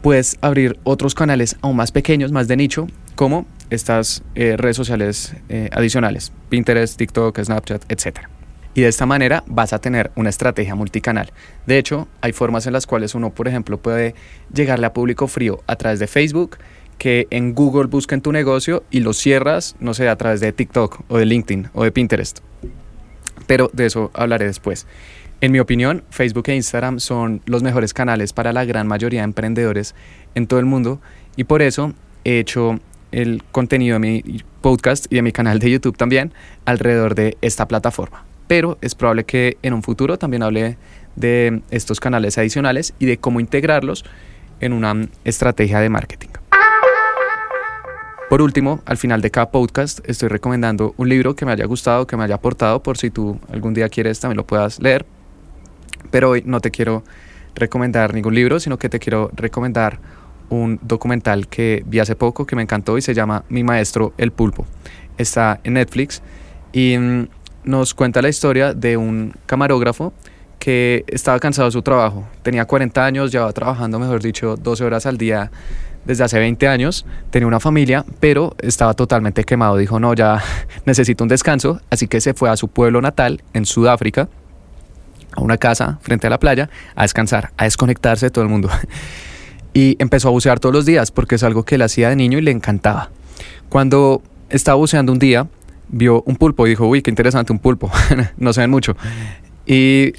Puedes 0.00 0.38
abrir 0.40 0.78
otros 0.84 1.16
canales 1.16 1.56
aún 1.62 1.74
más 1.74 1.90
pequeños, 1.90 2.30
más 2.30 2.46
de 2.46 2.56
nicho, 2.56 2.86
como 3.16 3.44
estas 3.70 4.22
eh, 4.36 4.56
redes 4.56 4.76
sociales 4.76 5.34
eh, 5.48 5.68
adicionales, 5.72 6.32
Pinterest, 6.48 6.96
TikTok, 6.96 7.40
Snapchat, 7.40 7.90
etcétera 7.90 8.37
y 8.78 8.80
de 8.80 8.86
esta 8.86 9.06
manera 9.06 9.42
vas 9.48 9.72
a 9.72 9.80
tener 9.80 10.12
una 10.14 10.28
estrategia 10.28 10.76
multicanal. 10.76 11.32
De 11.66 11.78
hecho, 11.78 12.06
hay 12.20 12.30
formas 12.30 12.64
en 12.68 12.72
las 12.72 12.86
cuales 12.86 13.16
uno, 13.16 13.30
por 13.30 13.48
ejemplo, 13.48 13.78
puede 13.78 14.14
llegarle 14.54 14.86
a 14.86 14.92
público 14.92 15.26
frío 15.26 15.64
a 15.66 15.74
través 15.74 15.98
de 15.98 16.06
Facebook, 16.06 16.58
que 16.96 17.26
en 17.30 17.56
Google 17.56 17.88
busquen 17.88 18.20
tu 18.20 18.30
negocio 18.30 18.84
y 18.92 19.00
lo 19.00 19.14
cierras, 19.14 19.74
no 19.80 19.94
sé, 19.94 20.08
a 20.08 20.14
través 20.14 20.38
de 20.38 20.52
TikTok 20.52 21.00
o 21.08 21.18
de 21.18 21.26
LinkedIn 21.26 21.70
o 21.74 21.82
de 21.82 21.90
Pinterest. 21.90 22.38
Pero 23.48 23.68
de 23.72 23.86
eso 23.86 24.12
hablaré 24.14 24.44
después. 24.46 24.86
En 25.40 25.50
mi 25.50 25.58
opinión, 25.58 26.04
Facebook 26.10 26.44
e 26.46 26.54
Instagram 26.54 27.00
son 27.00 27.42
los 27.46 27.64
mejores 27.64 27.92
canales 27.92 28.32
para 28.32 28.52
la 28.52 28.64
gran 28.64 28.86
mayoría 28.86 29.22
de 29.22 29.24
emprendedores 29.24 29.96
en 30.36 30.46
todo 30.46 30.60
el 30.60 30.66
mundo 30.66 31.00
y 31.34 31.42
por 31.42 31.62
eso 31.62 31.94
he 32.22 32.38
hecho 32.38 32.78
el 33.10 33.42
contenido 33.50 33.94
de 33.94 33.98
mi 33.98 34.44
podcast 34.60 35.06
y 35.10 35.16
de 35.16 35.22
mi 35.22 35.32
canal 35.32 35.58
de 35.58 35.68
YouTube 35.68 35.96
también 35.96 36.32
alrededor 36.64 37.16
de 37.16 37.36
esta 37.40 37.66
plataforma 37.66 38.28
pero 38.48 38.78
es 38.80 38.94
probable 38.94 39.24
que 39.24 39.58
en 39.62 39.74
un 39.74 39.82
futuro 39.82 40.18
también 40.18 40.42
hable 40.42 40.76
de 41.14 41.62
estos 41.70 42.00
canales 42.00 42.38
adicionales 42.38 42.94
y 42.98 43.06
de 43.06 43.18
cómo 43.18 43.40
integrarlos 43.40 44.04
en 44.60 44.72
una 44.72 45.08
estrategia 45.24 45.80
de 45.80 45.88
marketing. 45.88 46.30
Por 48.28 48.42
último, 48.42 48.82
al 48.84 48.98
final 48.98 49.22
de 49.22 49.30
cada 49.30 49.50
podcast 49.50 50.00
estoy 50.04 50.28
recomendando 50.28 50.94
un 50.98 51.08
libro 51.08 51.34
que 51.34 51.46
me 51.46 51.52
haya 51.52 51.64
gustado, 51.64 52.06
que 52.06 52.16
me 52.16 52.24
haya 52.24 52.34
aportado, 52.34 52.82
por 52.82 52.98
si 52.98 53.10
tú 53.10 53.38
algún 53.50 53.72
día 53.72 53.88
quieres 53.88 54.20
también 54.20 54.36
lo 54.36 54.46
puedas 54.46 54.80
leer. 54.80 55.06
Pero 56.10 56.30
hoy 56.30 56.42
no 56.44 56.60
te 56.60 56.70
quiero 56.70 57.04
recomendar 57.54 58.12
ningún 58.12 58.34
libro, 58.34 58.60
sino 58.60 58.78
que 58.78 58.88
te 58.88 58.98
quiero 58.98 59.30
recomendar 59.34 59.98
un 60.50 60.78
documental 60.82 61.48
que 61.48 61.82
vi 61.86 62.00
hace 62.00 62.16
poco 62.16 62.46
que 62.46 62.56
me 62.56 62.62
encantó 62.62 62.98
y 62.98 63.02
se 63.02 63.14
llama 63.14 63.44
Mi 63.48 63.64
Maestro 63.64 64.12
el 64.18 64.30
Pulpo. 64.30 64.66
Está 65.16 65.60
en 65.64 65.74
Netflix 65.74 66.22
y 66.72 66.98
mm, 66.98 67.28
nos 67.68 67.92
cuenta 67.92 68.22
la 68.22 68.30
historia 68.30 68.72
de 68.72 68.96
un 68.96 69.34
camarógrafo 69.44 70.14
que 70.58 71.04
estaba 71.06 71.38
cansado 71.38 71.68
de 71.68 71.72
su 71.72 71.82
trabajo. 71.82 72.26
Tenía 72.42 72.64
40 72.64 73.04
años, 73.04 73.30
llevaba 73.30 73.52
trabajando, 73.52 73.98
mejor 73.98 74.22
dicho, 74.22 74.56
12 74.56 74.84
horas 74.84 75.04
al 75.04 75.18
día 75.18 75.50
desde 76.06 76.24
hace 76.24 76.38
20 76.38 76.66
años, 76.66 77.04
tenía 77.28 77.46
una 77.46 77.60
familia, 77.60 78.06
pero 78.20 78.56
estaba 78.62 78.94
totalmente 78.94 79.44
quemado. 79.44 79.76
Dijo, 79.76 80.00
no, 80.00 80.14
ya 80.14 80.42
necesito 80.86 81.24
un 81.24 81.28
descanso, 81.28 81.82
así 81.90 82.08
que 82.08 82.22
se 82.22 82.32
fue 82.32 82.48
a 82.48 82.56
su 82.56 82.68
pueblo 82.68 83.02
natal, 83.02 83.42
en 83.52 83.66
Sudáfrica, 83.66 84.30
a 85.32 85.42
una 85.42 85.58
casa 85.58 85.98
frente 86.00 86.26
a 86.26 86.30
la 86.30 86.40
playa, 86.40 86.70
a 86.94 87.02
descansar, 87.02 87.50
a 87.58 87.64
desconectarse 87.64 88.26
de 88.26 88.30
todo 88.30 88.44
el 88.44 88.50
mundo. 88.50 88.70
Y 89.74 89.96
empezó 90.00 90.28
a 90.28 90.30
bucear 90.32 90.58
todos 90.58 90.74
los 90.74 90.86
días, 90.86 91.12
porque 91.12 91.34
es 91.34 91.44
algo 91.44 91.62
que 91.62 91.74
él 91.74 91.82
hacía 91.82 92.08
de 92.08 92.16
niño 92.16 92.38
y 92.38 92.40
le 92.40 92.50
encantaba. 92.50 93.10
Cuando 93.68 94.22
estaba 94.48 94.76
buceando 94.76 95.12
un 95.12 95.18
día, 95.20 95.46
vio 95.88 96.22
un 96.22 96.36
pulpo 96.36 96.66
y 96.66 96.70
dijo, 96.70 96.86
uy, 96.86 97.02
qué 97.02 97.10
interesante 97.10 97.52
un 97.52 97.58
pulpo, 97.58 97.90
no 98.36 98.52
se 98.52 98.60
ven 98.60 98.70
mucho. 98.70 98.96
Y 99.66 100.12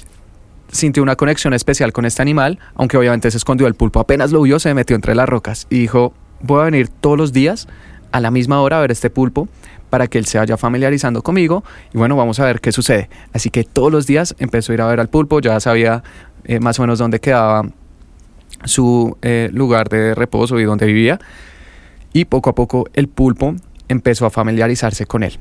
sintió 0.72 1.02
una 1.02 1.16
conexión 1.16 1.54
especial 1.54 1.92
con 1.92 2.04
este 2.04 2.22
animal, 2.22 2.58
aunque 2.74 2.96
obviamente 2.96 3.30
se 3.30 3.36
escondió 3.36 3.66
el 3.66 3.74
pulpo. 3.74 4.00
Apenas 4.00 4.30
lo 4.32 4.42
vio, 4.42 4.58
se 4.58 4.72
metió 4.74 4.96
entre 4.96 5.14
las 5.14 5.28
rocas 5.28 5.66
y 5.70 5.80
dijo, 5.80 6.14
voy 6.40 6.60
a 6.60 6.64
venir 6.64 6.88
todos 6.88 7.18
los 7.18 7.32
días 7.32 7.68
a 8.12 8.20
la 8.20 8.30
misma 8.30 8.60
hora 8.60 8.78
a 8.78 8.80
ver 8.80 8.90
este 8.90 9.10
pulpo 9.10 9.48
para 9.88 10.06
que 10.06 10.18
él 10.18 10.26
se 10.26 10.38
vaya 10.38 10.56
familiarizando 10.56 11.22
conmigo 11.22 11.64
y 11.92 11.98
bueno, 11.98 12.16
vamos 12.16 12.38
a 12.40 12.44
ver 12.44 12.60
qué 12.60 12.72
sucede. 12.72 13.10
Así 13.32 13.50
que 13.50 13.64
todos 13.64 13.90
los 13.90 14.06
días 14.06 14.34
empezó 14.38 14.72
a 14.72 14.74
ir 14.74 14.80
a 14.82 14.86
ver 14.86 15.00
al 15.00 15.08
pulpo, 15.08 15.40
ya 15.40 15.58
sabía 15.60 16.02
eh, 16.44 16.60
más 16.60 16.78
o 16.78 16.82
menos 16.82 16.98
dónde 16.98 17.20
quedaba 17.20 17.68
su 18.64 19.16
eh, 19.22 19.50
lugar 19.52 19.88
de 19.88 20.14
reposo 20.14 20.60
y 20.60 20.64
dónde 20.64 20.86
vivía. 20.86 21.18
Y 22.12 22.24
poco 22.24 22.50
a 22.50 22.54
poco 22.54 22.86
el 22.94 23.08
pulpo 23.08 23.54
empezó 23.90 24.26
a 24.26 24.30
familiarizarse 24.30 25.04
con 25.06 25.22
él. 25.22 25.38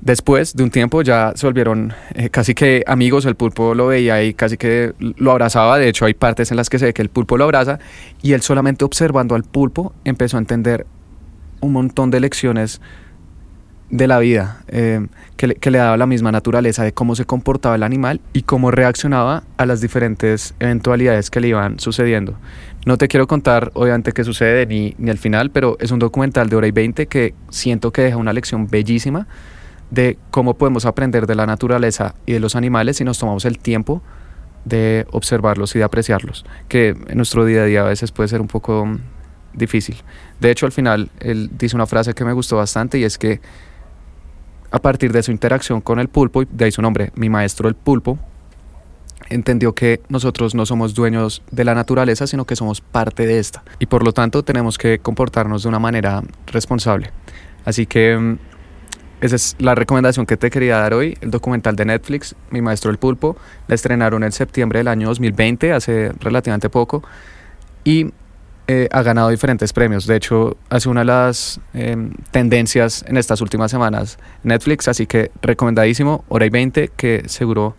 Después 0.00 0.54
de 0.54 0.62
un 0.64 0.70
tiempo 0.70 1.00
ya 1.00 1.32
se 1.34 1.46
volvieron 1.46 1.94
eh, 2.14 2.28
casi 2.28 2.54
que 2.54 2.84
amigos, 2.86 3.24
el 3.24 3.36
pulpo 3.36 3.74
lo 3.74 3.86
veía 3.86 4.22
y 4.22 4.34
casi 4.34 4.58
que 4.58 4.92
lo 4.98 5.30
abrazaba, 5.30 5.78
de 5.78 5.88
hecho 5.88 6.04
hay 6.04 6.12
partes 6.12 6.50
en 6.50 6.58
las 6.58 6.68
que 6.68 6.78
se 6.78 6.86
ve 6.86 6.92
que 6.92 7.00
el 7.00 7.08
pulpo 7.08 7.38
lo 7.38 7.44
abraza 7.44 7.78
y 8.20 8.32
él 8.32 8.42
solamente 8.42 8.84
observando 8.84 9.34
al 9.34 9.44
pulpo 9.44 9.94
empezó 10.04 10.36
a 10.36 10.40
entender 10.40 10.86
un 11.60 11.72
montón 11.72 12.10
de 12.10 12.20
lecciones 12.20 12.82
de 13.94 14.08
la 14.08 14.18
vida, 14.18 14.58
eh, 14.66 15.06
que, 15.36 15.46
le, 15.46 15.54
que, 15.54 15.70
le, 15.70 15.78
daba 15.78 15.96
la 15.96 16.06
misma 16.06 16.32
naturaleza 16.32 16.82
de 16.82 16.92
cómo 16.92 17.14
se 17.14 17.26
comportaba 17.26 17.76
el 17.76 17.84
animal 17.84 18.20
y 18.32 18.42
cómo 18.42 18.72
reaccionaba 18.72 19.44
a 19.56 19.66
las 19.66 19.80
diferentes 19.80 20.56
eventualidades 20.58 21.30
que 21.30 21.38
le 21.38 21.46
iban 21.46 21.78
sucediendo. 21.78 22.34
No 22.86 22.98
te 22.98 23.06
quiero 23.06 23.28
contar, 23.28 23.70
obviamente, 23.74 24.10
qué 24.10 24.24
sucede 24.24 24.66
ni, 24.66 24.96
ni 24.98 25.12
al 25.12 25.18
final, 25.18 25.52
pero 25.52 25.76
es 25.78 25.92
un 25.92 26.00
documental 26.00 26.48
de 26.48 26.56
hora 26.56 26.66
y 26.66 26.72
veinte 26.72 27.06
que 27.06 27.34
siento 27.50 27.92
que 27.92 28.02
deja 28.02 28.16
una 28.16 28.32
lección 28.32 28.66
bellísima 28.66 29.28
de 29.92 30.18
cómo 30.32 30.54
podemos 30.54 30.86
aprender 30.86 31.28
de 31.28 31.36
la 31.36 31.46
naturaleza 31.46 32.16
y 32.26 32.32
de 32.32 32.40
los 32.40 32.56
animales 32.56 32.96
si 32.96 33.04
nos 33.04 33.20
tomamos 33.20 33.44
el 33.44 33.60
tiempo 33.60 34.02
de 34.64 35.06
observarlos 35.12 35.76
y 35.76 35.78
de 35.78 35.84
apreciarlos, 35.84 36.44
que 36.66 36.96
en 37.06 37.16
nuestro 37.16 37.44
día 37.44 37.62
a 37.62 37.66
día 37.66 37.82
a 37.82 37.84
veces 37.84 38.10
puede 38.10 38.28
ser 38.28 38.40
un 38.40 38.48
poco 38.48 38.88
difícil. 39.52 39.94
De 40.40 40.50
hecho, 40.50 40.66
al 40.66 40.72
final, 40.72 41.10
él 41.20 41.48
dice 41.56 41.76
una 41.76 41.86
frase 41.86 42.12
que 42.12 42.24
me 42.24 42.32
gustó 42.32 42.56
bastante 42.56 42.98
y 42.98 43.04
es 43.04 43.18
que 43.18 43.40
a 44.74 44.80
partir 44.80 45.12
de 45.12 45.22
su 45.22 45.30
interacción 45.30 45.80
con 45.80 46.00
el 46.00 46.08
pulpo, 46.08 46.42
y 46.42 46.48
de 46.50 46.64
ahí 46.64 46.72
su 46.72 46.82
nombre, 46.82 47.12
mi 47.14 47.28
maestro 47.28 47.68
el 47.68 47.76
pulpo, 47.76 48.18
entendió 49.30 49.72
que 49.72 50.00
nosotros 50.08 50.56
no 50.56 50.66
somos 50.66 50.94
dueños 50.94 51.42
de 51.52 51.62
la 51.62 51.76
naturaleza, 51.76 52.26
sino 52.26 52.44
que 52.44 52.56
somos 52.56 52.80
parte 52.80 53.24
de 53.24 53.38
esta. 53.38 53.62
Y 53.78 53.86
por 53.86 54.02
lo 54.02 54.12
tanto 54.12 54.42
tenemos 54.42 54.76
que 54.76 54.98
comportarnos 54.98 55.62
de 55.62 55.68
una 55.68 55.78
manera 55.78 56.24
responsable. 56.48 57.12
Así 57.64 57.86
que 57.86 58.16
mm, 58.16 58.38
esa 59.20 59.36
es 59.36 59.54
la 59.60 59.76
recomendación 59.76 60.26
que 60.26 60.36
te 60.36 60.50
quería 60.50 60.78
dar 60.78 60.92
hoy, 60.92 61.16
el 61.20 61.30
documental 61.30 61.76
de 61.76 61.84
Netflix, 61.84 62.34
Mi 62.50 62.60
Maestro 62.60 62.90
el 62.90 62.98
Pulpo. 62.98 63.36
La 63.68 63.76
estrenaron 63.76 64.24
en 64.24 64.32
septiembre 64.32 64.80
del 64.80 64.88
año 64.88 65.06
2020, 65.06 65.72
hace 65.72 66.10
relativamente 66.18 66.68
poco. 66.68 67.04
Y 67.84 68.10
eh, 68.66 68.88
ha 68.92 69.02
ganado 69.02 69.28
diferentes 69.28 69.72
premios. 69.72 70.06
De 70.06 70.16
hecho, 70.16 70.56
hace 70.70 70.88
una 70.88 71.00
de 71.00 71.06
las 71.06 71.60
em, 71.74 72.12
tendencias 72.30 73.04
en 73.06 73.16
estas 73.16 73.40
últimas 73.40 73.70
semanas 73.70 74.18
Netflix, 74.42 74.88
así 74.88 75.06
que 75.06 75.30
recomendadísimo, 75.42 76.24
hora 76.28 76.46
y 76.46 76.50
20, 76.50 76.90
que 76.96 77.24
seguro 77.26 77.76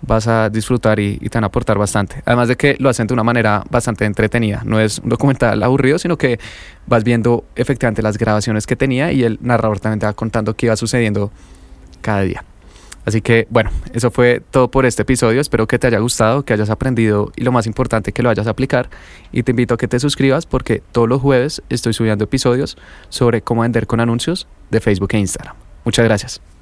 vas 0.00 0.28
a 0.28 0.48
disfrutar 0.48 1.00
y, 1.00 1.18
y, 1.20 1.28
te 1.28 1.38
van 1.38 1.44
a 1.44 1.48
aportar 1.48 1.76
bastante. 1.76 2.22
Además 2.24 2.46
de 2.46 2.56
que 2.56 2.76
lo 2.78 2.88
hacen 2.88 3.08
de 3.08 3.14
una 3.14 3.24
manera 3.24 3.64
bastante 3.68 4.04
entretenida. 4.04 4.62
No 4.64 4.78
es 4.78 5.00
un 5.00 5.08
documental 5.08 5.60
aburrido, 5.62 5.98
sino 5.98 6.16
que 6.16 6.38
vas 6.86 7.02
viendo 7.02 7.44
efectivamente 7.56 8.00
las 8.00 8.16
grabaciones 8.16 8.66
que 8.66 8.76
tenía 8.76 9.10
y 9.10 9.24
el 9.24 9.38
narrador 9.42 9.80
también 9.80 9.98
te 9.98 10.06
va 10.06 10.12
contando 10.12 10.54
qué 10.54 10.66
iba 10.66 10.76
sucediendo 10.76 11.32
cada 12.00 12.20
día. 12.20 12.44
Así 13.08 13.22
que 13.22 13.46
bueno, 13.48 13.70
eso 13.94 14.10
fue 14.10 14.42
todo 14.50 14.70
por 14.70 14.84
este 14.84 15.00
episodio. 15.00 15.40
Espero 15.40 15.66
que 15.66 15.78
te 15.78 15.86
haya 15.86 15.98
gustado, 15.98 16.44
que 16.44 16.52
hayas 16.52 16.68
aprendido 16.68 17.32
y 17.36 17.42
lo 17.42 17.52
más 17.52 17.66
importante 17.66 18.12
que 18.12 18.22
lo 18.22 18.28
vayas 18.28 18.46
a 18.46 18.50
aplicar. 18.50 18.90
Y 19.32 19.44
te 19.44 19.52
invito 19.52 19.72
a 19.72 19.76
que 19.78 19.88
te 19.88 19.98
suscribas 19.98 20.44
porque 20.44 20.82
todos 20.92 21.08
los 21.08 21.22
jueves 21.22 21.62
estoy 21.70 21.94
subiendo 21.94 22.24
episodios 22.24 22.76
sobre 23.08 23.40
cómo 23.40 23.62
vender 23.62 23.86
con 23.86 24.00
anuncios 24.00 24.46
de 24.70 24.80
Facebook 24.80 25.08
e 25.12 25.18
Instagram. 25.20 25.56
Muchas 25.84 26.04
gracias. 26.04 26.57